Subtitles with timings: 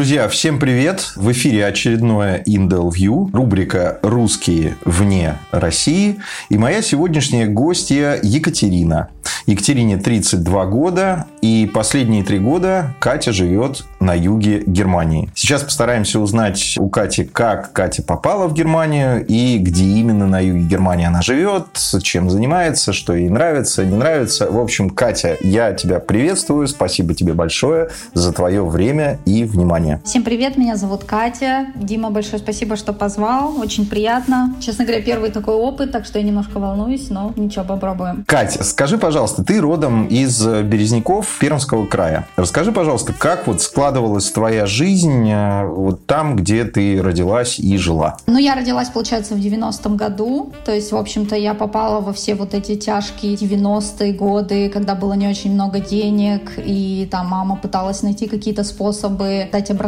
[0.00, 1.12] Друзья, всем привет!
[1.14, 6.16] В эфире очередное Indel View, рубрика «Русские вне России».
[6.48, 9.10] И моя сегодняшняя гостья Екатерина.
[9.50, 15.30] Екатерине 32 года, и последние три года Катя живет на юге Германии.
[15.34, 20.62] Сейчас постараемся узнать у Кати, как Катя попала в Германию и где именно на юге
[20.62, 21.66] Германии она живет,
[22.02, 24.48] чем занимается, что ей нравится, не нравится.
[24.50, 29.89] В общем, Катя, я тебя приветствую, спасибо тебе большое за твое время и внимание.
[30.04, 31.66] Всем привет, меня зовут Катя.
[31.74, 34.54] Дима, большое спасибо, что позвал, очень приятно.
[34.60, 38.24] Честно говоря, первый такой опыт, так что я немножко волнуюсь, но ничего, попробуем.
[38.26, 42.26] Катя, скажи, пожалуйста, ты родом из Березняков Пермского края.
[42.36, 48.16] Расскажи, пожалуйста, как вот складывалась твоя жизнь э, вот там, где ты родилась и жила?
[48.26, 50.52] Ну, я родилась, получается, в 90-м году.
[50.64, 55.14] То есть, в общем-то, я попала во все вот эти тяжкие 90-е годы, когда было
[55.14, 59.79] не очень много денег, и там мама пыталась найти какие-то способы дать образование,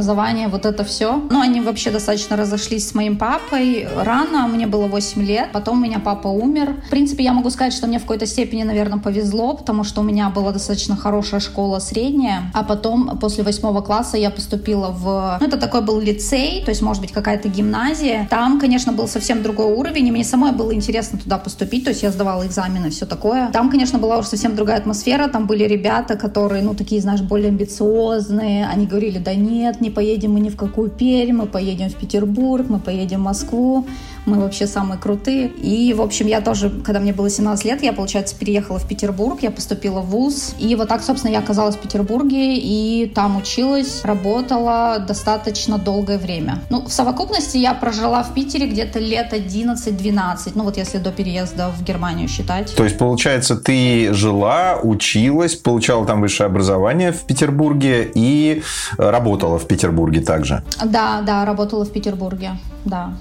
[0.49, 1.23] вот это все.
[1.31, 5.83] Ну, они вообще достаточно разошлись с моим папой рано, мне было 8 лет, потом у
[5.83, 6.77] меня папа умер.
[6.87, 10.05] В принципе, я могу сказать, что мне в какой-то степени, наверное, повезло, потому что у
[10.05, 15.39] меня была достаточно хорошая школа средняя, а потом после восьмого класса я поступила в...
[15.41, 18.27] Ну, это такой был лицей, то есть, может быть, какая-то гимназия.
[18.31, 22.03] Там, конечно, был совсем другой уровень, и мне самой было интересно туда поступить, то есть
[22.03, 23.51] я сдавала экзамены, все такое.
[23.53, 27.49] Там, конечно, была уже совсем другая атмосфера, там были ребята, которые, ну, такие, знаешь, более
[27.49, 31.95] амбициозные, они говорили, да нет, не поедем мы ни в какую Пермь, мы поедем в
[31.95, 33.87] Петербург, мы поедем в Москву
[34.27, 35.49] мы вообще самые крутые.
[35.49, 39.39] И, в общем, я тоже, когда мне было 17 лет, я, получается, переехала в Петербург,
[39.43, 44.05] я поступила в ВУЗ, и вот так, собственно, я оказалась в Петербурге, и там училась,
[44.05, 46.61] работала достаточно долгое время.
[46.71, 51.71] Ну, в совокупности я прожила в Питере где-то лет 11-12, ну вот если до переезда
[51.71, 52.75] в Германию считать.
[52.75, 58.63] То есть, получается, ты жила, училась, получала там высшее образование в Петербурге и
[58.97, 60.63] работала в Петербурге также?
[60.85, 62.53] Да, да, работала в Петербурге,
[62.85, 63.13] да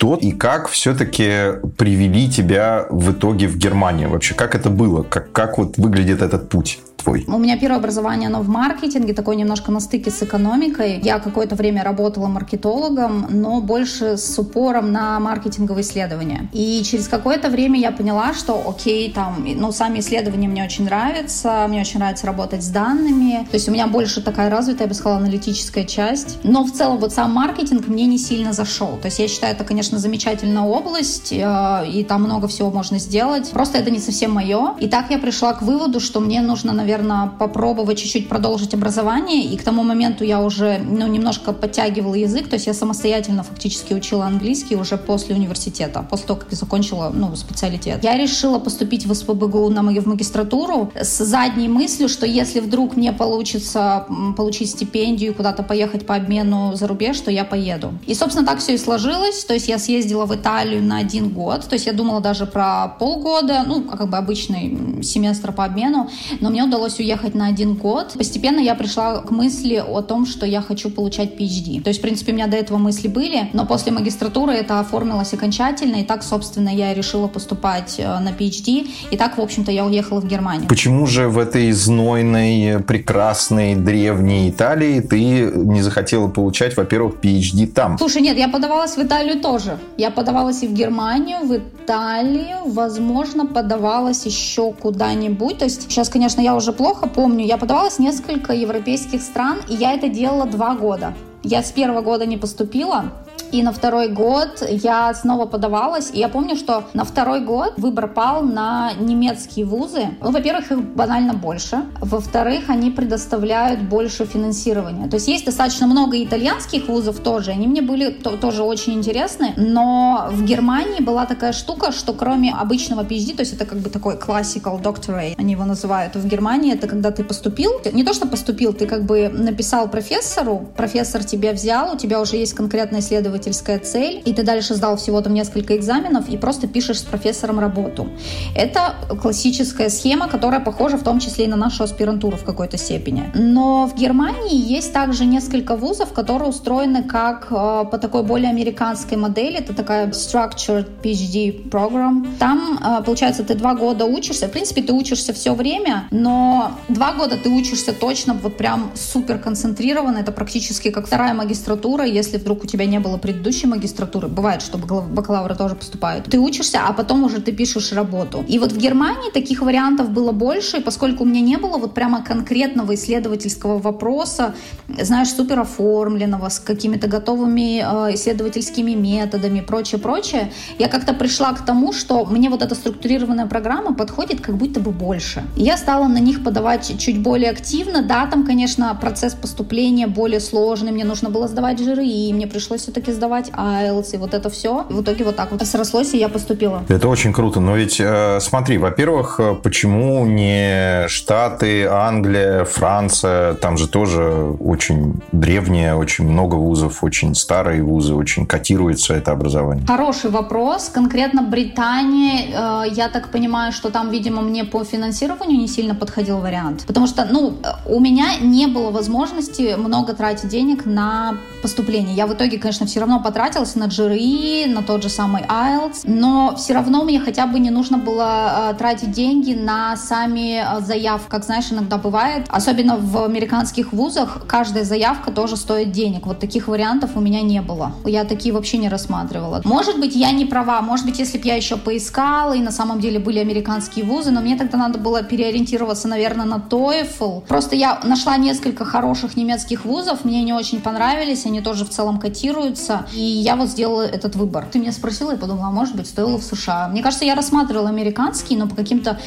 [0.00, 4.08] что и как все-таки привели тебя в итоге в Германию?
[4.08, 5.02] Вообще, как это было?
[5.02, 6.80] Как, как вот выглядит этот путь?
[7.02, 7.24] Твой?
[7.26, 11.00] У меня первое образование, оно в маркетинге, такое немножко на стыке с экономикой.
[11.02, 16.48] Я какое-то время работала маркетологом, но больше с упором на маркетинговые исследования.
[16.52, 21.66] И через какое-то время я поняла, что окей, там, ну, сами исследования мне очень нравятся,
[21.68, 23.46] мне очень нравится работать с данными.
[23.50, 26.38] То есть у меня больше такая развитая, я бы сказала, аналитическая часть.
[26.42, 28.98] Но в целом вот сам маркетинг мне не сильно зашел.
[29.00, 33.50] То есть я считаю, это, конечно, замечательная область, э, и там много всего можно сделать.
[33.50, 34.74] Просто это не совсем мое.
[34.80, 39.44] И так я пришла к выводу, что мне нужно, наверное, наверное, попробовать чуть-чуть продолжить образование.
[39.44, 43.94] И к тому моменту я уже ну, немножко подтягивала язык, то есть я самостоятельно фактически
[43.94, 48.02] учила английский уже после университета, после того, как я закончила ну, специалитет.
[48.02, 53.12] Я решила поступить в СПБГУ на, в магистратуру с задней мыслью, что если вдруг мне
[53.12, 54.06] получится
[54.36, 57.92] получить стипендию куда-то поехать по обмену за рубеж, то я поеду.
[58.06, 59.44] И, собственно, так все и сложилось.
[59.44, 61.68] То есть я съездила в Италию на один год.
[61.68, 66.10] То есть я думала даже про полгода, ну, как бы обычный семестр по обмену.
[66.40, 68.14] Но мне удалось удалось уехать на один год.
[68.16, 71.82] Постепенно я пришла к мысли о том, что я хочу получать PhD.
[71.82, 75.34] То есть, в принципе, у меня до этого мысли были, но после магистратуры это оформилось
[75.34, 79.84] окончательно, и так, собственно, я решила поступать э, на PhD, и так, в общем-то, я
[79.84, 80.68] уехала в Германию.
[80.68, 87.98] Почему же в этой знойной, прекрасной, древней Италии ты не захотела получать, во-первых, PhD там?
[87.98, 89.76] Слушай, нет, я подавалась в Италию тоже.
[89.98, 95.58] Я подавалась и в Германию, в Италию, возможно, подавалась еще куда-нибудь.
[95.58, 99.58] То есть сейчас, конечно, я уже уже плохо помню, я подавалась в несколько европейских стран,
[99.68, 101.14] и я это делала два года.
[101.42, 103.06] Я с первого года не поступила,
[103.52, 106.10] и на второй год я снова подавалась.
[106.12, 110.08] И я помню, что на второй год выбор пал на немецкие вузы.
[110.20, 111.82] Ну, во-первых, их банально больше.
[112.00, 115.08] Во-вторых, они предоставляют больше финансирования.
[115.08, 117.50] То есть есть достаточно много итальянских вузов тоже.
[117.50, 119.54] Они мне были то, тоже очень интересны.
[119.56, 123.90] Но в Германии была такая штука, что кроме обычного PhD, то есть это как бы
[123.90, 126.14] такой classical doctorate, они его называют.
[126.14, 127.72] В Германии это когда ты поступил.
[127.92, 132.36] Не то, что поступил, ты как бы написал профессору, профессор тебя взял, у тебя уже
[132.36, 136.66] есть конкретное исследование исследовательская цель, и ты дальше сдал всего там несколько экзаменов и просто
[136.66, 138.08] пишешь с профессором работу.
[138.54, 143.30] Это классическая схема, которая похожа в том числе и на нашу аспирантуру в какой-то степени.
[143.34, 149.16] Но в Германии есть также несколько вузов, которые устроены как э, по такой более американской
[149.16, 149.58] модели.
[149.58, 152.26] Это такая structured PhD program.
[152.38, 154.46] Там, э, получается, ты два года учишься.
[154.46, 159.38] В принципе, ты учишься все время, но два года ты учишься точно вот прям супер
[159.38, 160.18] концентрированно.
[160.18, 164.28] Это практически как вторая магистратура, если вдруг у тебя не было предыдущей магистратуры.
[164.28, 166.26] Бывает, что бакалавры тоже поступают.
[166.26, 168.44] Ты учишься, а потом уже ты пишешь работу.
[168.48, 171.94] И вот в Германии таких вариантов было больше, и поскольку у меня не было вот
[171.94, 174.54] прямо конкретного исследовательского вопроса,
[175.00, 181.64] знаешь, супер оформленного, с какими-то готовыми э, исследовательскими методами, прочее, прочее, я как-то пришла к
[181.64, 185.42] тому, что мне вот эта структурированная программа подходит как будто бы больше.
[185.56, 188.02] И я стала на них подавать чуть более активно.
[188.02, 192.88] Да, там, конечно, процесс поступления более сложный, мне нужно было сдавать жиры, и мне пришлось
[193.00, 194.84] все-таки сдавать IELTS, и вот это все.
[194.90, 196.82] И в итоге вот так вот срослось, и я поступила.
[196.88, 203.78] Это очень круто, но ведь э, смотри, во-первых, э, почему не Штаты, Англия, Франция, там
[203.78, 204.22] же тоже
[204.60, 209.86] очень древние, очень много вузов, очень старые вузы, очень котируется это образование.
[209.86, 210.90] Хороший вопрос.
[210.92, 216.38] Конкретно Британия, э, я так понимаю, что там, видимо, мне по финансированию не сильно подходил
[216.38, 216.84] вариант.
[216.86, 217.54] Потому что, ну,
[217.86, 222.14] у меня не было возможности много тратить денег на поступление.
[222.14, 226.54] Я в итоге, конечно, все равно потратилась на GRE, на тот же самый IELTS, но
[226.56, 231.28] все равно мне хотя бы не нужно было э, тратить деньги на сами э, заявки.
[231.28, 236.26] Как знаешь, иногда бывает, особенно в американских вузах, каждая заявка тоже стоит денег.
[236.26, 237.92] Вот таких вариантов у меня не было.
[238.04, 239.60] Я такие вообще не рассматривала.
[239.64, 240.82] Может быть, я не права.
[240.82, 244.40] Может быть, если бы я еще поискала, и на самом деле были американские вузы, но
[244.40, 247.42] мне тогда надо было переориентироваться, наверное, на TOEFL.
[247.46, 252.18] Просто я нашла несколько хороших немецких вузов, мне не очень понравились, они тоже в целом
[252.18, 252.79] котируются,
[253.12, 254.66] и я вот сделала этот выбор.
[254.70, 256.88] Ты меня спросила, я подумала, а может быть, стоило в США.
[256.88, 259.18] Мне кажется, я рассматривала американские, но по каким-то,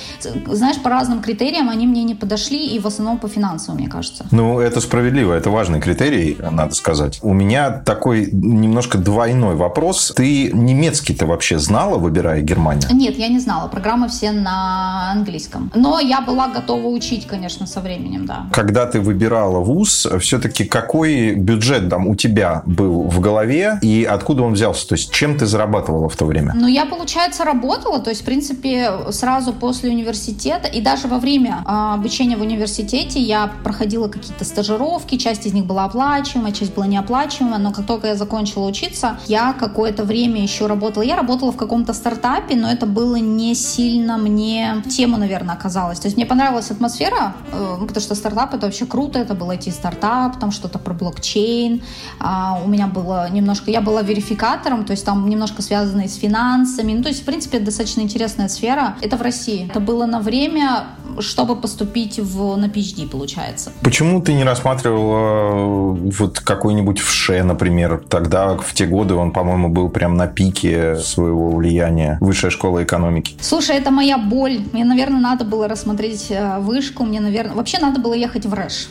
[0.47, 4.25] знаешь, по разным критериям они мне не подошли, и в основном по финансовым, мне кажется.
[4.31, 7.19] Ну, это справедливо, это важный критерий, надо сказать.
[7.21, 10.13] У меня такой немножко двойной вопрос.
[10.15, 12.89] Ты немецкий-то вообще знала, выбирая Германию?
[12.91, 13.67] Нет, я не знала.
[13.67, 15.71] Программы все на английском.
[15.75, 18.47] Но я была готова учить, конечно, со временем, да.
[18.51, 23.42] Когда ты выбирала вуз, все-таки какой бюджет там у тебя был в голове
[23.81, 24.87] и откуда он взялся?
[24.87, 26.53] То есть чем ты зарабатывала в то время?
[26.55, 27.99] Ну, я, получается, работала.
[27.99, 33.19] То есть, в принципе, сразу после университета и даже во время э, обучения в университете
[33.19, 35.17] я проходила какие-то стажировки.
[35.17, 37.59] Часть из них была оплачиваемая, часть была неоплачиваемая.
[37.59, 41.03] Но как только я закончила учиться, я какое-то время еще работала.
[41.03, 45.99] Я работала в каком-то стартапе, но это было не сильно мне тему, наверное, оказалось.
[45.99, 50.39] То есть мне понравилась атмосфера, э, потому что стартап это вообще круто, это был IT-стартап,
[50.39, 51.81] там что-то про блокчейн.
[52.19, 56.93] А у меня было немножко, я была верификатором, то есть там немножко связанные с финансами.
[56.93, 58.95] Ну, то есть, в принципе, достаточно интересная сфера.
[59.01, 59.67] Это в России.
[59.69, 60.85] Это было на время,
[61.19, 63.71] чтобы поступить в, на PhD, получается.
[63.81, 68.03] Почему ты не рассматривала э, вот какой-нибудь ВШЭ, например?
[68.09, 72.17] Тогда, в те годы, он, по-моему, был прям на пике своего влияния.
[72.21, 73.35] Высшая школа экономики.
[73.41, 74.61] Слушай, это моя боль.
[74.71, 77.03] Мне, наверное, надо было рассмотреть э, вышку.
[77.03, 77.55] Мне, наверное...
[77.55, 78.87] Вообще надо было ехать в РЭШ.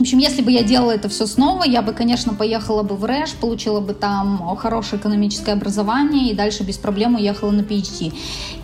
[0.00, 3.04] В общем, если бы я делала это все снова, я бы, конечно, поехала бы в
[3.04, 8.10] РЭШ, получила бы там хорошее экономическое образование и дальше без проблем уехала на PhD.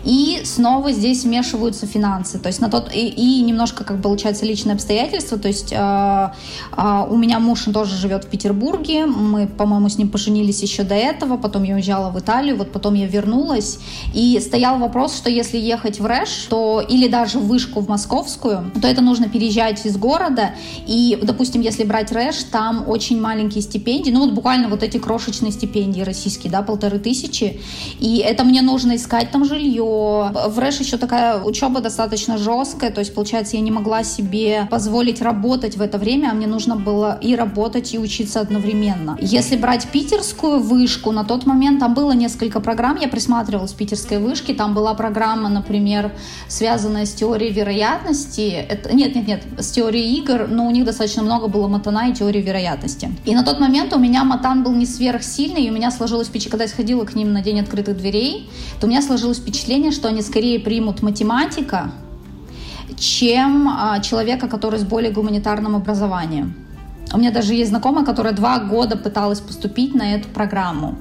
[0.03, 2.39] И снова здесь вмешиваются финансы.
[2.39, 5.37] То есть на тот и, и немножко, как получается, личные обстоятельства.
[5.37, 9.05] То есть э, э, у меня муж тоже живет в Петербурге.
[9.05, 11.37] Мы, по-моему, с ним поженились еще до этого.
[11.37, 12.57] Потом я уезжала в Италию.
[12.57, 13.77] Вот потом я вернулась.
[14.15, 18.71] И стоял вопрос, что если ехать в РЭШ, то или даже в вышку в московскую,
[18.81, 20.55] то это нужно переезжать из города.
[20.87, 25.51] И допустим, если брать РЭШ, там очень маленькие стипендии, ну вот буквально вот эти крошечные
[25.51, 27.59] стипендии российские, да, полторы тысячи,
[27.99, 30.31] и это мне нужно искать там жилье.
[30.47, 35.21] В РЭШ еще такая учеба достаточно жесткая, то есть, получается, я не могла себе позволить
[35.21, 39.17] работать в это время, а мне нужно было и работать, и учиться одновременно.
[39.21, 44.19] Если брать питерскую вышку, на тот момент там было несколько программ, я присматривалась в питерской
[44.19, 46.11] вышке, там была программа, например,
[46.47, 51.16] связанная с теорией вероятности, это, нет, нет, нет, с теорией игр, но у них достаточно
[51.17, 53.09] достаточно много было матана и теории вероятности.
[53.25, 56.51] И на тот момент у меня матан был не сверхсильный, и у меня сложилось впечатление,
[56.51, 60.07] когда я сходила к ним на день открытых дверей, то у меня сложилось впечатление, что
[60.07, 61.91] они скорее примут математика,
[62.99, 66.53] чем а, человека, который с более гуманитарным образованием.
[67.13, 70.95] У меня даже есть знакомая, которая два года пыталась поступить на эту программу.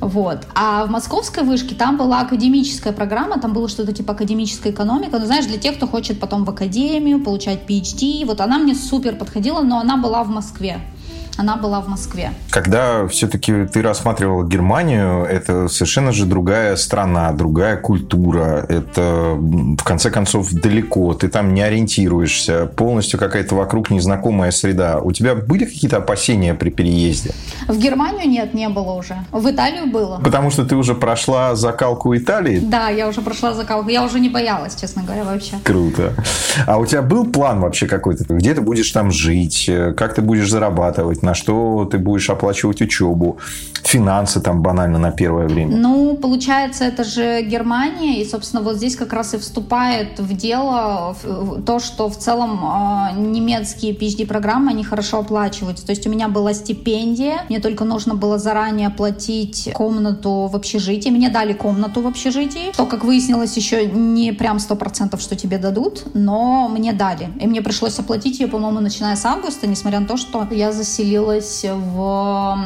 [0.00, 0.46] Вот.
[0.54, 5.18] А в московской вышке там была академическая программа, там было что-то типа академическая экономика.
[5.18, 8.24] Ну, знаешь, для тех, кто хочет потом в академию, получать PhD.
[8.26, 10.80] Вот она мне супер подходила, но она была в Москве
[11.36, 12.32] она была в Москве.
[12.50, 18.64] Когда все-таки ты рассматривала Германию, это совершенно же другая страна, другая культура.
[18.68, 21.14] Это, в конце концов, далеко.
[21.14, 22.66] Ты там не ориентируешься.
[22.66, 25.00] Полностью какая-то вокруг незнакомая среда.
[25.00, 27.32] У тебя были какие-то опасения при переезде?
[27.68, 29.16] В Германию нет, не было уже.
[29.32, 30.20] В Италию было.
[30.22, 32.60] Потому что ты уже прошла закалку Италии?
[32.60, 33.88] Да, я уже прошла закалку.
[33.90, 35.56] Я уже не боялась, честно говоря, вообще.
[35.64, 36.12] Круто.
[36.66, 38.24] А у тебя был план вообще какой-то?
[38.32, 39.70] Где ты будешь там жить?
[39.96, 41.22] Как ты будешь зарабатывать?
[41.26, 43.36] На что ты будешь оплачивать учебу,
[43.82, 45.76] финансы там банально на первое время?
[45.76, 51.16] Ну, получается, это же Германия, и, собственно, вот здесь как раз и вступает в дело
[51.66, 55.84] то, что в целом э, немецкие PhD-программы, они хорошо оплачиваются.
[55.84, 61.10] То есть у меня была стипендия, мне только нужно было заранее оплатить комнату в общежитии.
[61.10, 65.58] Мне дали комнату в общежитии, что, как выяснилось, еще не прям сто процентов, что тебе
[65.58, 67.28] дадут, но мне дали.
[67.40, 70.72] И мне пришлось оплатить ее, по-моему, начиная с августа, несмотря на то, что я
[71.16, 72.58] заселилась в,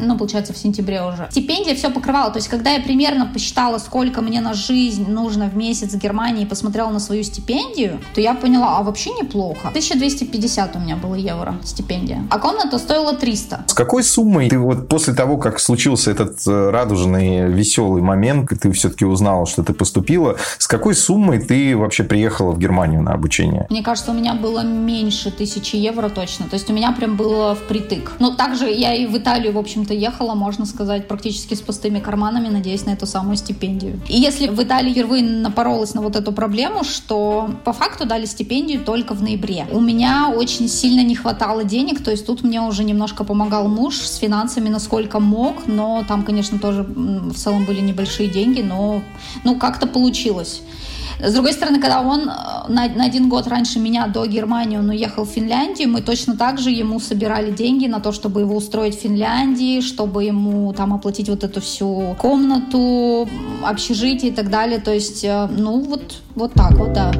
[0.00, 1.28] ну, получается, в сентябре уже.
[1.30, 2.30] Стипендия все покрывала.
[2.30, 6.42] То есть, когда я примерно посчитала, сколько мне на жизнь нужно в месяц в Германии
[6.42, 9.68] и посмотрела на свою стипендию, то я поняла, а вообще неплохо.
[9.68, 12.22] 1250 у меня было евро стипендия.
[12.30, 13.64] А комната стоила 300.
[13.66, 18.70] С какой суммой ты вот после того, как случился этот э, радужный, веселый момент, ты
[18.72, 23.66] все-таки узнала, что ты поступила, с какой суммой ты вообще приехала в Германию на обучение?
[23.70, 26.46] Мне кажется, у меня было меньше тысячи евро точно.
[26.46, 27.87] То есть у меня прям было впритык.
[28.18, 32.48] Но также я и в Италию, в общем-то, ехала, можно сказать, практически с пустыми карманами,
[32.48, 34.00] надеясь на эту самую стипендию.
[34.08, 38.84] И если в Италии впервые напоролась на вот эту проблему, что по факту дали стипендию
[38.84, 39.66] только в ноябре.
[39.72, 43.96] У меня очень сильно не хватало денег, то есть тут мне уже немножко помогал муж
[43.96, 49.02] с финансами, насколько мог, но там, конечно, тоже в целом были небольшие деньги, но
[49.44, 50.60] ну как-то получилось.
[51.20, 52.32] С другой стороны, когда он э,
[52.68, 56.58] на, на один год раньше меня до Германии, он уехал в Финляндию, мы точно так
[56.58, 61.28] же ему собирали деньги на то, чтобы его устроить в Финляндии, чтобы ему там оплатить
[61.28, 63.28] вот эту всю комнату,
[63.62, 64.78] общежитие и так далее.
[64.78, 67.12] То есть, э, ну вот, вот так вот, да.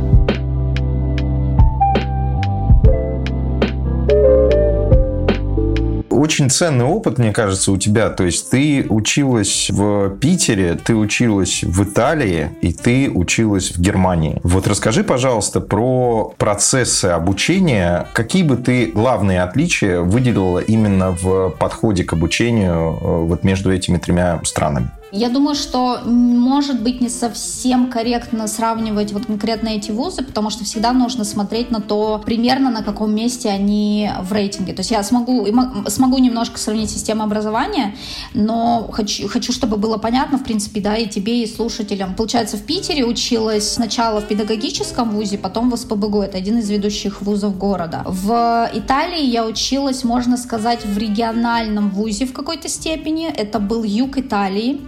[6.19, 8.11] Очень ценный опыт, мне кажется, у тебя.
[8.11, 14.41] То есть ты училась в Питере, ты училась в Италии и ты училась в Германии.
[14.43, 18.09] Вот расскажи, пожалуйста, про процессы обучения.
[18.13, 23.99] Какие бы ты главные отличия выделила именно в подходе к обучению э, вот между этими
[23.99, 24.91] тремя странами?
[25.11, 30.65] Я думаю, что может быть не совсем корректно сравнивать вот конкретно эти вузы, потому что
[30.65, 34.75] всегда нужно смотреть на то, примерно на каком месте они в рейтинге.
[34.75, 35.47] То есть я смогу,
[35.87, 37.97] смогу немножко сравнить систему образования,
[38.35, 42.15] но хочу, хочу, чтобы было понятно, в принципе, да, и тебе, и слушателям.
[42.15, 46.21] Получается, в Питере училась сначала в педагогическом вузе, потом в СПБГУ.
[46.21, 48.03] Это один из ведущих вузов города.
[48.07, 53.27] В Италии я училась, можно сказать, в региональном вузе в какой-то степени.
[53.29, 54.83] Это был юг Италии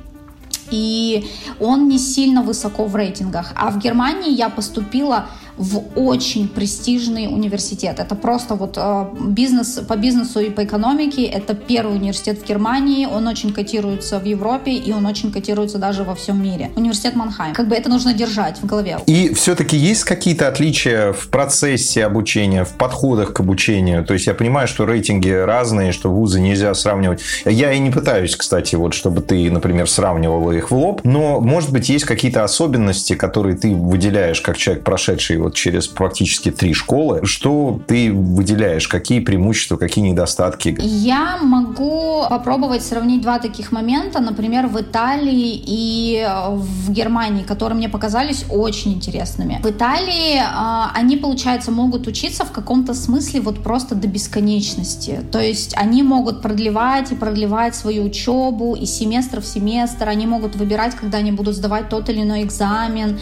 [0.70, 1.26] и
[1.58, 3.52] он не сильно высоко в рейтингах.
[3.56, 5.26] А в Германии я поступила
[5.60, 8.00] в очень престижный университет.
[8.00, 11.24] Это просто вот э, бизнес по бизнесу и по экономике.
[11.24, 13.06] Это первый университет в Германии.
[13.06, 16.70] Он очень котируется в Европе и он очень котируется даже во всем мире.
[16.76, 17.52] Университет Манхайм.
[17.52, 18.98] Как бы это нужно держать в голове.
[19.06, 24.02] И все-таки есть какие-то отличия в процессе обучения, в подходах к обучению?
[24.04, 27.20] То есть я понимаю, что рейтинги разные, что вузы нельзя сравнивать.
[27.44, 31.70] Я и не пытаюсь, кстати, вот чтобы ты, например, сравнивал их в лоб, но, может
[31.70, 37.20] быть, есть какие-то особенности, которые ты выделяешь как человек, прошедший вот через практически три школы.
[37.24, 38.88] Что ты выделяешь?
[38.88, 40.76] Какие преимущества, какие недостатки?
[40.80, 44.20] Я могу попробовать сравнить два таких момента.
[44.20, 49.60] Например, в Италии и в Германии, которые мне показались очень интересными.
[49.62, 55.20] В Италии э, они, получается, могут учиться в каком-то смысле вот просто до бесконечности.
[55.32, 60.08] То есть они могут продлевать и продлевать свою учебу и семестр в семестр.
[60.08, 63.18] Они могут выбирать, когда они будут сдавать тот или иной экзамен.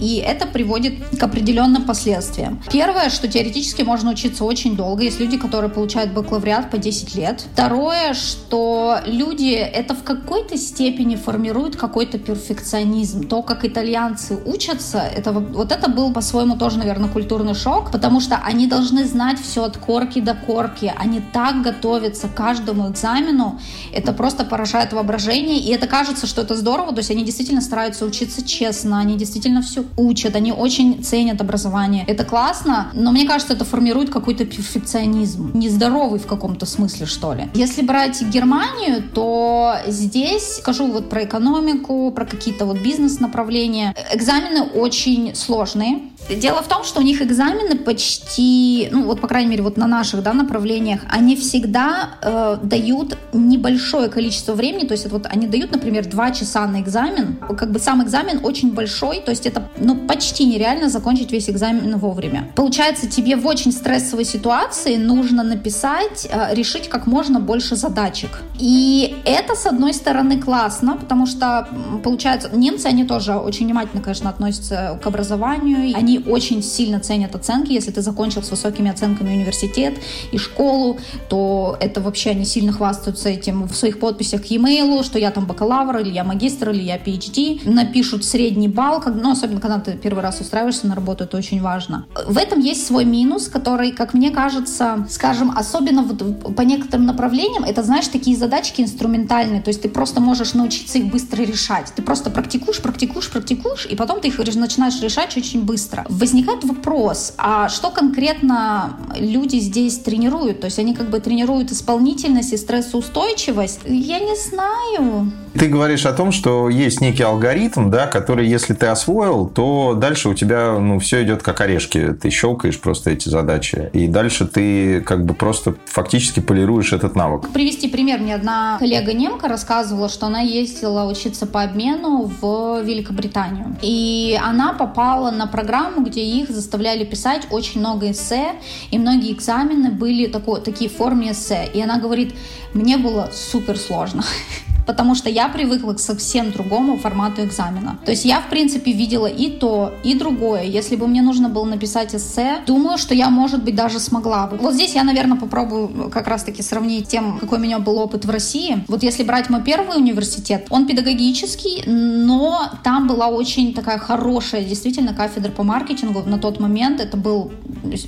[0.00, 2.60] И это приводит к определенным определенным последствиям.
[2.70, 5.02] Первое, что теоретически можно учиться очень долго.
[5.02, 7.46] Есть люди, которые получают бакалавриат по 10 лет.
[7.52, 13.28] Второе, что люди это в какой-то степени формируют какой-то перфекционизм.
[13.28, 18.36] То, как итальянцы учатся, это вот это был по-своему тоже, наверное, культурный шок, потому что
[18.36, 20.92] они должны знать все от корки до корки.
[20.96, 23.60] Они так готовятся к каждому экзамену.
[23.92, 25.58] Это просто поражает воображение.
[25.58, 26.92] И это кажется, что это здорово.
[26.92, 28.98] То есть они действительно стараются учиться честно.
[28.98, 30.36] Они действительно все учат.
[30.36, 32.04] Они очень ценят образование образование.
[32.06, 35.50] Это классно, но мне кажется, это формирует какой-то перфекционизм.
[35.54, 37.48] Нездоровый в каком-то смысле, что ли.
[37.54, 43.94] Если брать Германию, то здесь скажу вот про экономику, про какие-то вот бизнес-направления.
[44.14, 45.98] Экзамены очень сложные.
[46.28, 49.86] Дело в том, что у них экзамены почти, ну вот по крайней мере вот на
[49.86, 55.72] наших да, направлениях, они всегда э, дают небольшое количество времени, то есть вот они дают,
[55.72, 59.96] например, два часа на экзамен, как бы сам экзамен очень большой, то есть это ну
[59.96, 62.50] почти нереально закончить весь экзамен вовремя.
[62.54, 68.42] Получается, тебе в очень стрессовой ситуации нужно написать, э, решить как можно больше задачек.
[68.58, 71.68] И это, с одной стороны, классно, потому что,
[72.02, 77.34] получается, немцы, они тоже очень внимательно, конечно, относятся к образованию, они они очень сильно ценят
[77.34, 77.72] оценки.
[77.72, 79.94] Если ты закончил с высокими оценками университет
[80.32, 85.18] и школу, то это вообще они сильно хвастаются этим в своих подписях к e-mail, что
[85.18, 87.60] я там бакалавр, или я магистр, или я PhD.
[87.64, 92.06] Напишут средний балл, ну, особенно когда ты первый раз устраиваешься на работу, это очень важно.
[92.26, 97.64] В этом есть свой минус, который, как мне кажется, скажем, особенно вот по некоторым направлениям,
[97.64, 101.92] это, знаешь, такие задачки инструментальные, то есть ты просто можешь научиться их быстро решать.
[101.96, 106.01] Ты просто практикуешь, практикуешь, практикуешь, и потом ты их начинаешь решать очень быстро.
[106.08, 110.60] Возникает вопрос, а что конкретно люди здесь тренируют?
[110.60, 113.80] То есть они как бы тренируют исполнительность и стрессоустойчивость?
[113.84, 115.32] Я не знаю.
[115.54, 120.30] Ты говоришь о том, что есть некий алгоритм, да, который, если ты освоил, то дальше
[120.30, 122.14] у тебя ну, все идет как орешки.
[122.14, 123.90] Ты щелкаешь просто эти задачи.
[123.92, 127.50] И дальше ты как бы просто фактически полируешь этот навык.
[127.50, 128.20] Привести пример.
[128.20, 133.76] Мне одна коллега немка рассказывала, что она ездила учиться по обмену в Великобританию.
[133.82, 138.52] И она попала на программу, где их заставляли писать очень много эссе,
[138.90, 141.68] и многие экзамены были такой, такие в форме эссе.
[141.72, 142.34] И она говорит,
[142.72, 144.24] мне было супер сложно
[144.86, 147.98] потому что я привыкла к совсем другому формату экзамена.
[148.04, 150.64] То есть я, в принципе, видела и то, и другое.
[150.64, 154.56] Если бы мне нужно было написать эссе, думаю, что я, может быть, даже смогла бы.
[154.56, 158.30] Вот здесь я, наверное, попробую как раз-таки сравнить тем, какой у меня был опыт в
[158.30, 158.84] России.
[158.88, 165.14] Вот если брать мой первый университет, он педагогический, но там была очень такая хорошая, действительно,
[165.14, 166.22] кафедра по маркетингу.
[166.26, 167.52] На тот момент это был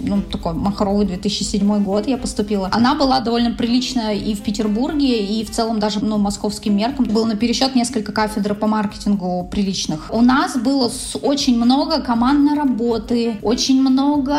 [0.01, 2.69] ну, такой махровый 2007 год я поступила.
[2.73, 7.33] Она была довольно приличная и в Петербурге, и в целом даже, ну, московским меркам было
[7.33, 10.11] на пересчет несколько кафедр по маркетингу приличных.
[10.11, 10.91] У нас было
[11.23, 14.37] очень много командной работы, очень много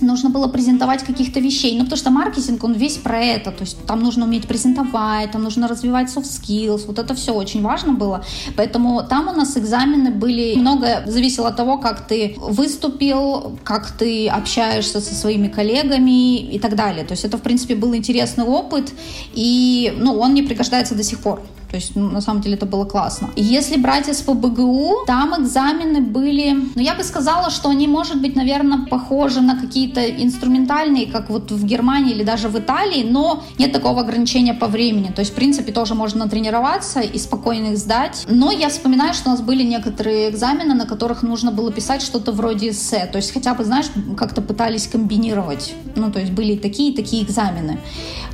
[0.00, 1.76] нужно было презентовать каких-то вещей.
[1.76, 3.50] Ну, потому что маркетинг, он весь про это.
[3.50, 6.86] То есть там нужно уметь презентовать, там нужно развивать soft skills.
[6.86, 8.24] Вот это все очень важно было.
[8.56, 10.54] Поэтому там у нас экзамены были...
[10.56, 16.76] Многое зависело от того, как ты выступил, как ты общаешься со своими коллегами и так
[16.76, 17.04] далее.
[17.04, 18.92] То есть это, в принципе, был интересный опыт.
[19.34, 21.42] И, ну, он мне пригождается до сих пор.
[21.74, 23.30] То есть, ну, на самом деле, это было классно.
[23.34, 28.86] Если брать СПБГУ, там экзамены были, ну, я бы сказала, что они, может быть, наверное,
[28.86, 34.02] похожи на какие-то инструментальные, как вот в Германии или даже в Италии, но нет такого
[34.02, 35.10] ограничения по времени.
[35.12, 38.24] То есть, в принципе, тоже можно тренироваться и спокойно их сдать.
[38.28, 42.30] Но я вспоминаю, что у нас были некоторые экзамены, на которых нужно было писать что-то
[42.30, 43.06] вроде эссе.
[43.06, 45.74] То есть, хотя бы, знаешь, как-то пытались комбинировать.
[45.96, 47.80] Ну, то есть, были такие и такие экзамены.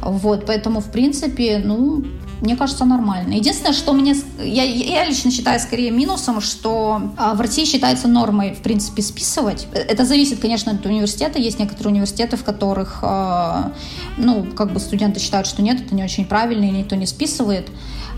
[0.02, 2.04] Вот, поэтому, в принципе, ну,
[2.40, 3.35] мне кажется, нормально.
[3.35, 4.14] Единственное, что мне...
[4.38, 9.66] Я, я лично считаю скорее минусом, что а, в России считается нормой, в принципе, списывать.
[9.72, 11.38] Это зависит, конечно, от университета.
[11.38, 13.72] Есть некоторые университеты, в которых, а,
[14.16, 17.68] ну, как бы студенты считают, что нет, это не очень правильно, и никто не списывает.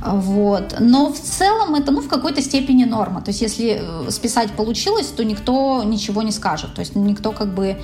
[0.04, 0.76] Вот.
[0.80, 3.22] Но в целом это ну, в какой-то степени норма.
[3.22, 6.74] То есть если э, списать получилось, то никто ничего не скажет.
[6.74, 7.80] То есть никто как бы...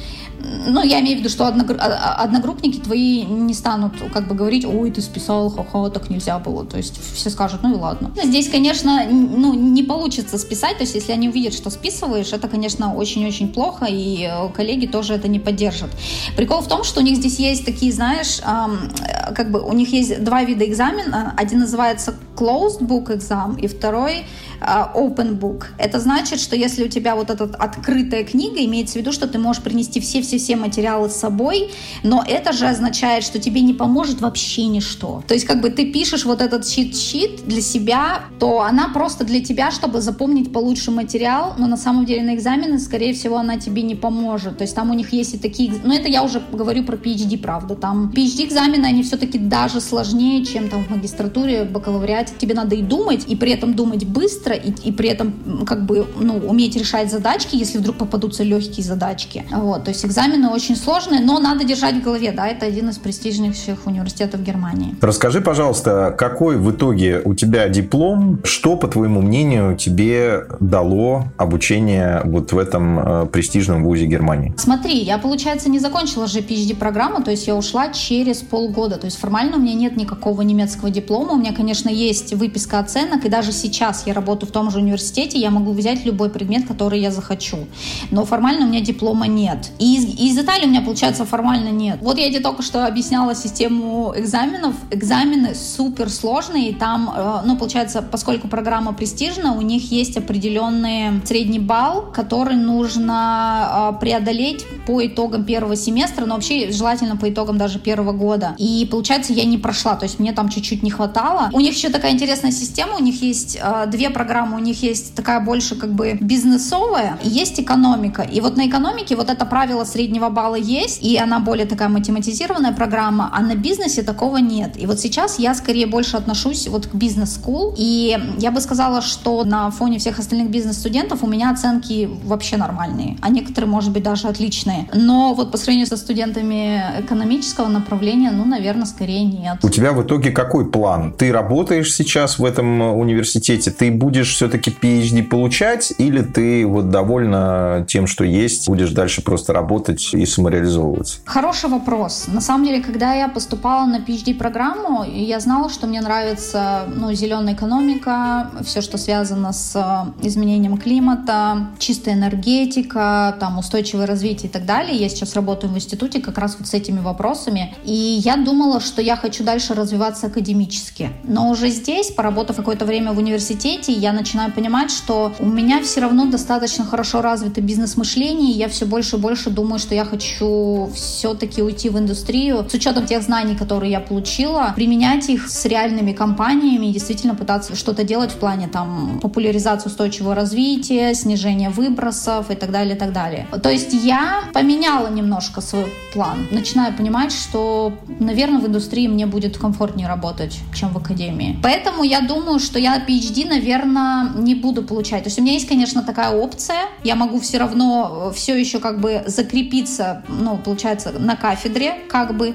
[0.67, 4.65] Ну, я имею в виду, что а, а, одногруппники твои не станут как бы говорить,
[4.65, 6.65] ой, ты списал, ха-ха, так нельзя было.
[6.65, 8.11] То есть все скажут, ну и ладно.
[8.23, 10.79] Здесь, конечно, ну, не получится списать.
[10.79, 15.15] То есть если они увидят, что списываешь, это, конечно, очень-очень плохо, и э, коллеги тоже
[15.15, 15.91] это не поддержат.
[16.37, 18.91] Прикол в том, что у них здесь есть такие, знаешь, эм,
[19.35, 21.35] как бы у них есть два вида экзамена.
[21.37, 24.25] Один называется называется closed book exam, и второй
[24.61, 25.67] uh, open book.
[25.77, 29.39] Это значит, что если у тебя вот эта открытая книга, имеется в виду, что ты
[29.39, 31.71] можешь принести все-все-все материалы с собой,
[32.05, 35.23] но это же означает, что тебе не поможет вообще ничто.
[35.27, 39.43] То есть как бы ты пишешь вот этот чит-щит для себя, то она просто для
[39.43, 43.83] тебя, чтобы запомнить получше материал, но на самом деле на экзамены, скорее всего, она тебе
[43.83, 44.59] не поможет.
[44.59, 45.73] То есть там у них есть и такие...
[45.85, 47.75] Ну это я уже говорю про PhD, правда.
[47.75, 52.83] Там PhD-экзамены, они все-таки даже сложнее, чем там в магистратуре, бакалавриате бакалавриате тебе надо и
[52.83, 57.11] думать, и при этом думать быстро, и, и при этом как бы ну, уметь решать
[57.11, 59.45] задачки, если вдруг попадутся легкие задачки.
[59.51, 62.99] Вот, то есть экзамены очень сложные, но надо держать в голове, да, это один из
[62.99, 64.97] престижнейших университетов Германии.
[65.01, 72.23] Расскажи, пожалуйста, какой в итоге у тебя диплом, что, по твоему мнению, тебе дало обучение
[72.25, 74.55] вот в этом э, престижном вузе Германии?
[74.57, 79.19] Смотри, я, получается, не закончила же PhD-программу, то есть я ушла через полгода, то есть
[79.19, 83.29] формально у меня нет никакого немецкого диплома, у меня, конечно, конечно, есть выписка оценок, и
[83.29, 87.11] даже сейчас я работаю в том же университете, я могу взять любой предмет, который я
[87.11, 87.67] захочу.
[88.11, 89.71] Но формально у меня диплома нет.
[89.79, 91.99] И из, из Италии у меня, получается, формально нет.
[92.03, 94.75] Вот я тебе только что объясняла систему экзаменов.
[94.91, 101.21] Экзамены супер сложные, и там, э, ну, получается, поскольку программа престижна, у них есть определенный
[101.25, 107.59] средний балл, который нужно э, преодолеть по итогам первого семестра, но вообще желательно по итогам
[107.59, 108.55] даже первого года.
[108.59, 111.51] И получается, я не прошла, то есть мне там чуть-чуть не хватало.
[111.53, 115.15] У них еще такая интересная система, у них есть э, две программы, у них есть
[115.15, 118.23] такая больше как бы бизнесовая, и есть экономика.
[118.23, 122.73] И вот на экономике вот это правило среднего балла есть, и она более такая математизированная
[122.73, 124.77] программа, а на бизнесе такого нет.
[124.77, 129.45] И вот сейчас я скорее больше отношусь вот к бизнес-скул, и я бы сказала, что
[129.45, 134.27] на фоне всех остальных бизнес-студентов у меня оценки вообще нормальные, а некоторые, может быть, даже
[134.27, 134.89] отличные.
[134.93, 139.59] Но вот по сравнению со студентами экономического направления, ну, наверное, скорее нет.
[139.63, 141.13] У тебя в итоге какой план?
[141.13, 147.85] Ты работаешь сейчас в этом университете, ты будешь все-таки PhD получать, или ты вот довольна
[147.89, 151.19] тем, что есть, будешь дальше просто работать и самореализовываться?
[151.25, 152.27] Хороший вопрос.
[152.29, 157.55] На самом деле, когда я поступала на PhD-программу, я знала, что мне нравится ну, зеленая
[157.55, 164.65] экономика, все, что связано с э, изменением климата, чистая энергетика, там, устойчивое развитие и так
[164.65, 164.97] далее.
[164.97, 167.75] Я сейчас работаю в институте как раз вот с этими вопросами.
[167.85, 171.11] И я думала, что я хочу дальше развиваться академически.
[171.25, 176.01] Но уже здесь, поработав какое-то время в университете, я начинаю понимать, что у меня все
[176.01, 180.91] равно достаточно хорошо развито бизнес-мышление, и я все больше и больше думаю, что я хочу
[180.95, 186.13] все-таки уйти в индустрию с учетом тех знаний, которые я получила, применять их с реальными
[186.13, 192.55] компаниями и действительно пытаться что-то делать в плане там популяризации устойчивого развития, снижения выбросов и
[192.55, 193.47] так далее, и так далее.
[193.63, 199.59] То есть я поменяла немножко свой план, начинаю понимать, что, наверное, в индустрии мне будет
[199.59, 201.38] комфортнее работать, чем в академии.
[201.63, 205.25] Поэтому я думаю, что я PhD, наверное, не буду получать.
[205.25, 206.87] То есть у меня есть, конечно, такая опция.
[207.05, 212.55] Я могу все равно все еще как бы закрепиться, ну, получается, на кафедре, как бы,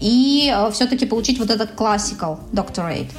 [0.00, 3.10] и э, все-таки получить вот этот classical doctorate.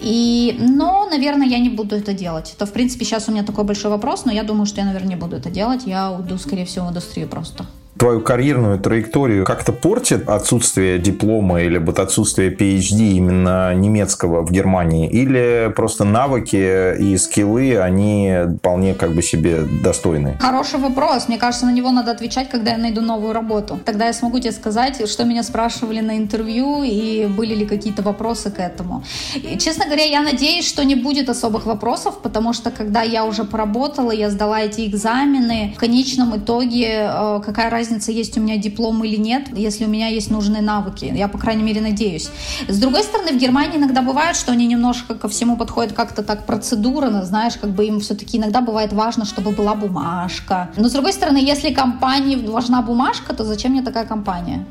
[0.00, 2.52] И, но, наверное, я не буду это делать.
[2.56, 5.10] Это, в принципе, сейчас у меня такой большой вопрос, но я думаю, что я, наверное,
[5.10, 5.82] не буду это делать.
[5.86, 7.66] Я уйду, скорее всего, в индустрию просто
[7.98, 15.08] твою карьерную траекторию как-то портит отсутствие диплома или вот отсутствие PhD именно немецкого в Германии?
[15.08, 20.36] Или просто навыки и скиллы, они вполне как бы себе достойны?
[20.40, 21.28] Хороший вопрос.
[21.28, 23.78] Мне кажется, на него надо отвечать, когда я найду новую работу.
[23.84, 28.50] Тогда я смогу тебе сказать, что меня спрашивали на интервью и были ли какие-то вопросы
[28.50, 29.04] к этому.
[29.34, 33.44] И, честно говоря, я надеюсь, что не будет особых вопросов, потому что когда я уже
[33.44, 38.56] поработала, я сдала эти экзамены, в конечном итоге э, какая разница разница, есть у меня
[38.56, 41.12] диплом или нет, если у меня есть нужные навыки.
[41.14, 42.30] Я, по крайней мере, надеюсь.
[42.68, 46.46] С другой стороны, в Германии иногда бывает, что они немножко ко всему подходят как-то так
[46.46, 50.70] процедурно, знаешь, как бы им все-таки иногда бывает важно, чтобы была бумажка.
[50.76, 54.64] Но с другой стороны, если компании важна бумажка, то зачем мне такая компания?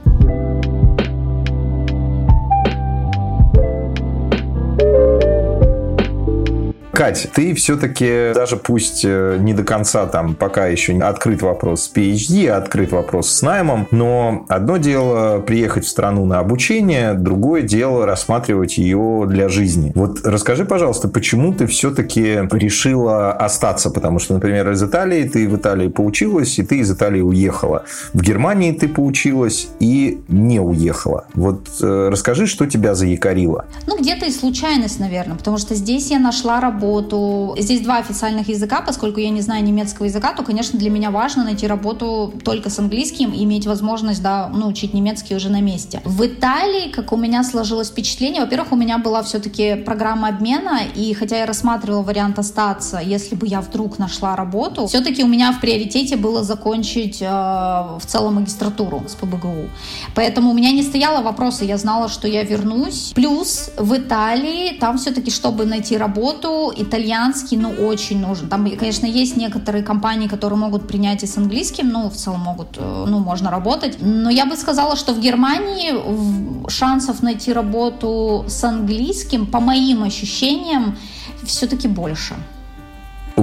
[6.94, 11.92] Кать, ты все-таки, даже пусть э, не до конца там пока еще открыт вопрос с
[11.92, 18.06] PhD, открыт вопрос с наймом, но одно дело приехать в страну на обучение, другое дело
[18.06, 19.92] рассматривать ее для жизни.
[19.96, 23.90] Вот расскажи, пожалуйста, почему ты все-таки решила остаться?
[23.90, 27.86] Потому что, например, из Италии ты в Италии поучилась, и ты из Италии уехала.
[28.14, 31.26] В Германии ты поучилась и не уехала.
[31.34, 33.66] Вот э, расскажи, что тебя заякорило.
[33.88, 37.56] Ну, где-то и случайность, наверное, потому что здесь я нашла работу работу.
[37.58, 41.43] Здесь два официальных языка, поскольку я не знаю немецкого языка, то, конечно, для меня важно
[41.43, 46.02] найти работу только с английским и иметь возможность, да, ну, учить немецкий уже на месте.
[46.06, 51.13] В Италии, как у меня сложилось впечатление, во-первых, у меня была все-таки программа обмена, и
[51.13, 55.62] хотя я рассматривала вариант остаться, если бы я вдруг нашла работу, все-таки у меня в
[55.62, 59.69] приоритете было закончить э, в целом магистратуру с ПБГУ.
[60.15, 63.12] Поэтому у меня не стояло вопроса, я знала, что я вернусь.
[63.15, 68.50] Плюс в Италии, там все-таки, чтобы найти работу, итальянский, ну, очень нужен.
[68.50, 72.78] Там, конечно, есть некоторые компании, которые могут принять и с английским, ну, в целом могут,
[72.78, 73.98] э, ну, можно работать.
[74.02, 80.98] Но я бы сказала, что в Германии шансов найти работу с английским, по моим ощущениям,
[81.46, 82.36] все-таки больше.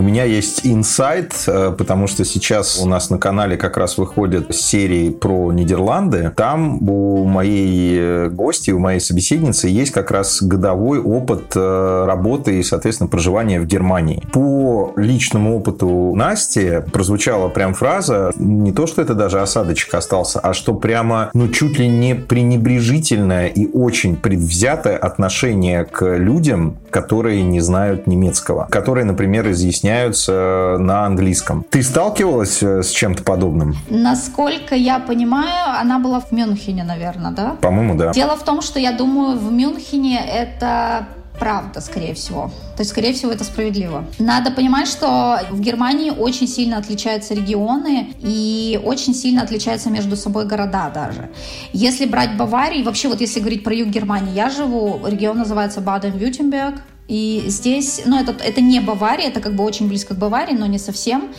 [0.01, 4.55] У меня есть инсайт, э, потому что сейчас у нас на канале как раз выходят
[4.55, 6.33] серии про Нидерланды.
[6.37, 12.61] Там у моей э, гости, у моей собеседницы есть как раз годовой опыт э, работы
[12.61, 14.23] и, соответственно, проживания в Германии.
[14.33, 20.55] По личному опыту Насти прозвучала прям фраза, не то, что это даже осадочек остался, а
[20.55, 27.61] что прямо, ну, чуть ли не пренебрежительное и очень предвзятое отношение к людям, которые не
[27.61, 31.64] знают немецкого, которые, например, изъясняют объясняются на английском.
[31.68, 33.76] Ты сталкивалась э, с чем-то подобным?
[33.88, 37.57] Насколько я понимаю, она была в Мюнхене, наверное, да?
[37.61, 38.12] По-моему, да.
[38.12, 41.07] Дело в том, что я думаю, в Мюнхене это
[41.38, 42.50] правда, скорее всего.
[42.76, 44.05] То есть, скорее всего, это справедливо.
[44.18, 50.44] Надо понимать, что в Германии очень сильно отличаются регионы и очень сильно отличаются между собой
[50.44, 51.31] города даже.
[51.72, 56.83] Если брать Баварию, вообще вот если говорить про юг Германии, я живу, регион называется Баден-Вютенберг,
[57.11, 60.66] и здесь, ну, это, это не Бавария, это как бы очень близко к Баварии, но
[60.66, 61.33] не совсем.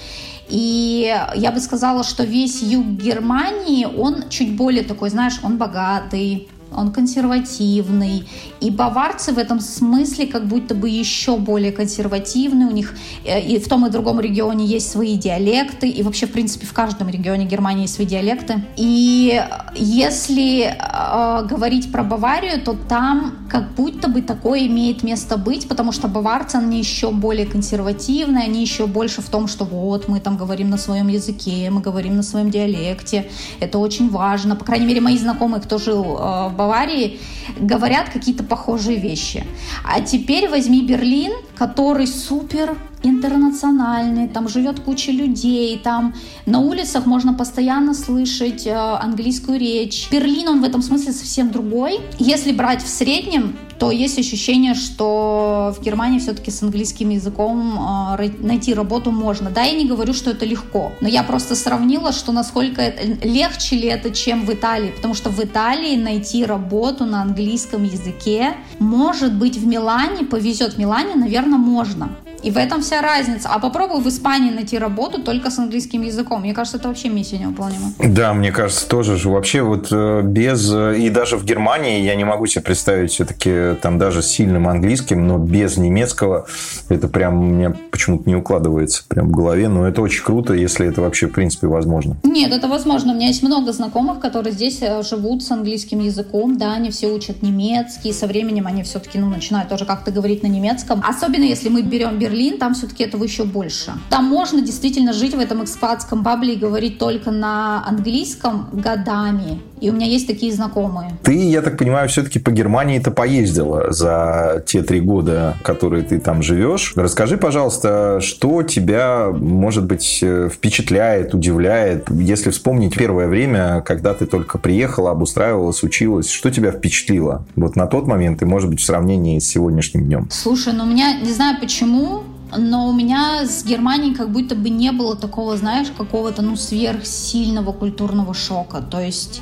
[0.50, 6.50] И я бы сказала, что весь юг Германии, он чуть более такой, знаешь, он богатый,
[6.76, 8.28] он консервативный.
[8.60, 12.68] И баварцы в этом смысле как будто бы еще более консервативны.
[12.68, 15.90] У них э, и в том и другом регионе есть свои диалекты.
[15.90, 18.64] И вообще, в принципе, в каждом регионе Германии есть свои диалекты.
[18.78, 19.42] И
[19.76, 25.92] если э, говорить про Баварию, то там как будто бы такое имеет место быть, потому
[25.92, 30.38] что баварцы, они еще более консервативные, они еще больше в том, что вот мы там
[30.38, 33.30] говорим на своем языке, мы говорим на своем диалекте.
[33.60, 34.56] Это очень важно.
[34.56, 37.20] По крайней мере, мои знакомые, кто жил э, в Баварии,
[37.60, 39.44] говорят какие-то похожие вещи.
[39.84, 46.14] А теперь возьми Берлин, который супер интернациональный, там живет куча людей, там
[46.46, 50.10] на улицах можно постоянно слышать э, английскую речь.
[50.12, 52.00] Берлин, он в этом смысле совсем другой.
[52.20, 57.80] Если брать в среднем, то есть ощущение, что в Германии все-таки с английским языком
[58.20, 59.50] э, найти работу можно.
[59.50, 63.88] Да, я не говорю, что это легко, но я просто сравнила, что насколько легче ли
[63.88, 69.58] это, чем в Италии, потому что в Италии найти работу на английском языке, может быть,
[69.58, 72.10] в Милане, повезет в Милане, наверное, можно.
[72.44, 73.50] И в этом вся разница.
[73.50, 76.42] А попробуй в Испании найти работу только с английским языком.
[76.42, 77.94] Мне кажется, это вообще миссия невыполнима.
[78.00, 79.30] Да, мне кажется, тоже же.
[79.30, 80.72] Вообще вот э, без...
[80.74, 84.68] Э, и даже в Германии я не могу себе представить все-таки там даже с сильным
[84.68, 86.48] английским, но без немецкого
[86.90, 89.68] это прям у меня почему-то не укладывается прям в голове.
[89.68, 92.18] Но это очень круто, если это вообще в принципе возможно.
[92.24, 93.14] Нет, это возможно.
[93.14, 96.58] У меня есть много знакомых, которые здесь э, живут с английским языком.
[96.58, 98.14] Да, они все учат немецкий.
[98.14, 101.04] Со временем они все-таки ну, начинают тоже как-то говорить на немецком.
[101.08, 103.94] Особенно если мы берем Берлин, там все-таки этого еще больше.
[104.10, 109.62] Там можно действительно жить в этом экспатском бабле и говорить только на английском годами.
[109.82, 111.12] И у меня есть такие знакомые.
[111.24, 116.44] Ты, я так понимаю, все-таки по Германии-то поездила за те три года, которые ты там
[116.44, 116.94] живешь.
[116.96, 124.60] Расскажи, пожалуйста, что тебя, может быть, впечатляет, удивляет, если вспомнить первое время, когда ты только
[124.60, 129.40] приехала, обустраивалась, училась, что тебя впечатлило вот на тот момент и, может быть, в сравнении
[129.40, 130.28] с сегодняшним днем?
[130.30, 132.24] Слушай, ну у меня, не знаю почему,
[132.58, 137.72] но у меня с Германией как будто бы не было такого, знаешь, какого-то, ну, сверхсильного
[137.72, 138.82] культурного шока.
[138.82, 139.42] То есть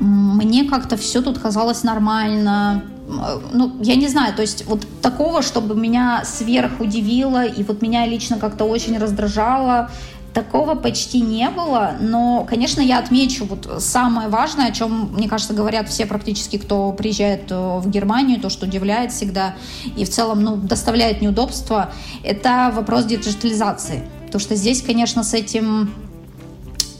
[0.00, 2.84] мне как-то все тут казалось нормально.
[3.52, 8.06] Ну, я не знаю, то есть вот такого, чтобы меня сверх удивило и вот меня
[8.06, 9.90] лично как-то очень раздражало,
[10.34, 15.52] Такого почти не было, но, конечно, я отмечу вот самое важное, о чем, мне кажется,
[15.52, 19.54] говорят все практически, кто приезжает э, в Германию, то, что удивляет всегда
[19.94, 21.92] и в целом ну, доставляет неудобства,
[22.24, 24.04] это вопрос диджитализации.
[24.24, 25.92] Потому что здесь, конечно, с этим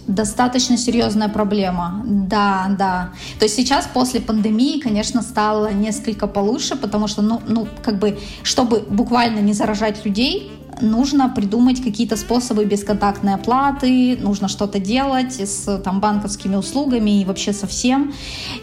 [0.07, 2.03] достаточно серьезная проблема.
[2.05, 3.13] Да, да.
[3.39, 8.19] То есть сейчас после пандемии, конечно, стало несколько получше, потому что, ну, ну, как бы,
[8.43, 15.79] чтобы буквально не заражать людей, нужно придумать какие-то способы бесконтактной оплаты, нужно что-то делать с
[15.79, 18.13] там, банковскими услугами и вообще со всем.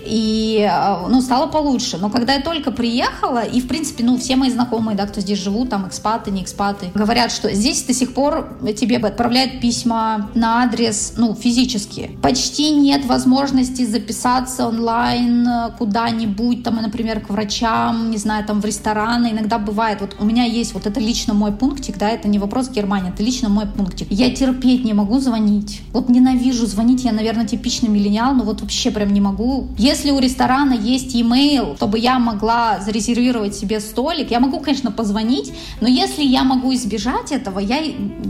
[0.05, 1.97] И э, ну, стало получше.
[1.97, 5.39] Но когда я только приехала, и в принципе, ну, все мои знакомые, да, кто здесь
[5.39, 10.63] живут, там экспаты, не экспаты, говорят, что здесь до сих пор тебе отправляют письма на
[10.63, 12.17] адрес, ну, физически.
[12.21, 19.31] Почти нет возможности записаться онлайн куда-нибудь, там, например, к врачам, не знаю, там, в рестораны.
[19.31, 22.69] Иногда бывает, вот у меня есть вот это лично мой пунктик, да, это не вопрос
[22.69, 24.07] Германии, это лично мой пунктик.
[24.09, 25.81] Я терпеть не могу звонить.
[25.91, 29.67] Вот ненавижу звонить, я, наверное, типичный миллениал, но вот вообще прям не могу.
[29.77, 35.51] Если у ресторана есть email, чтобы я могла зарезервировать себе столик, я могу, конечно, позвонить,
[35.81, 37.79] но если я могу избежать этого, я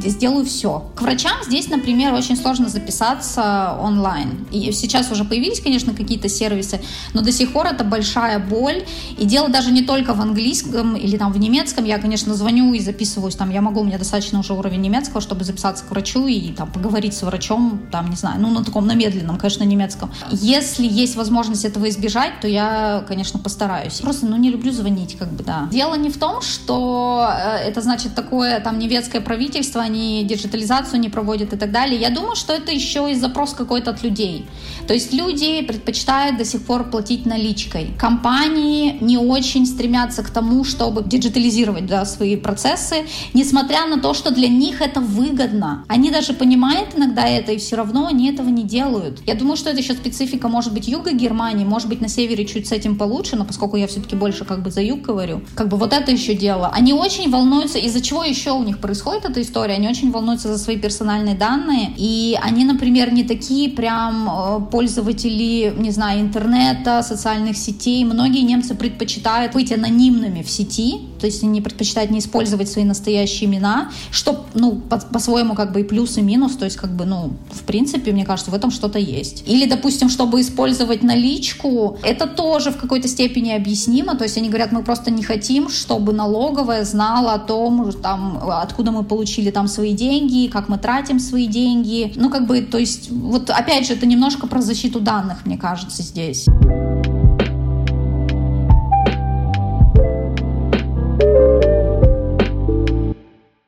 [0.05, 0.91] сделаю все.
[0.95, 4.47] К врачам здесь, например, очень сложно записаться онлайн.
[4.51, 6.81] И сейчас уже появились, конечно, какие-то сервисы,
[7.13, 8.83] но до сих пор это большая боль.
[9.19, 11.85] И дело даже не только в английском или там в немецком.
[11.85, 15.21] Я, конечно, звоню и записываюсь там, я я могу, у меня достаточно уже уровень немецкого,
[15.21, 18.87] чтобы записаться к врачу и там поговорить с врачом, там, не знаю, ну, на таком,
[18.87, 20.11] на медленном, конечно, немецком.
[20.31, 23.99] Если есть возможность этого избежать, то я, конечно, постараюсь.
[24.01, 25.67] Просто, ну, не люблю звонить, как бы, да.
[25.71, 31.09] Дело не в том, что э, это значит такое, там, немецкое правительство, они диджитализацию не
[31.09, 31.99] проводят и так далее.
[31.99, 34.47] Я думаю, что это еще и запрос какой-то от людей.
[34.89, 37.93] То есть люди предпочитают до сих пор платить наличкой.
[37.99, 44.13] Компании не очень стремятся к тому, чтобы диджитализировать, да, свои процессы, не несмотря на то,
[44.13, 45.83] что для них это выгодно.
[45.87, 49.21] Они даже понимают иногда это, и все равно они этого не делают.
[49.25, 52.67] Я думаю, что это еще специфика, может быть, юга Германии, может быть, на севере чуть
[52.67, 55.77] с этим получше, но поскольку я все-таки больше как бы за юг говорю, как бы
[55.77, 56.69] вот это еще дело.
[56.71, 60.59] Они очень волнуются, из-за чего еще у них происходит эта история, они очень волнуются за
[60.59, 67.57] свои персональные данные, и они, например, не такие прям э, пользователи, не знаю, интернета, социальных
[67.57, 68.05] сетей.
[68.05, 73.49] Многие немцы предпочитают быть анонимными в сети, то есть они предпочитают не использовать свои настоящие
[73.49, 77.05] имена, что, ну, по- по-своему как бы и плюс, и минус, то есть как бы,
[77.05, 79.43] ну, в принципе, мне кажется, в этом что-то есть.
[79.47, 84.71] Или, допустим, чтобы использовать наличку, это тоже в какой-то степени объяснимо, то есть они говорят,
[84.71, 89.93] мы просто не хотим, чтобы налоговая знала о том, там, откуда мы получили там свои
[89.93, 94.05] деньги, как мы тратим свои деньги, ну, как бы, то есть, вот опять же, это
[94.05, 96.45] немножко про защиту данных, мне кажется, здесь.